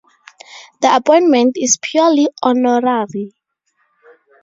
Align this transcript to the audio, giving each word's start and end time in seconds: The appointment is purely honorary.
The 0.81 0.95
appointment 0.95 1.57
is 1.57 1.77
purely 1.79 2.27
honorary. 2.41 3.35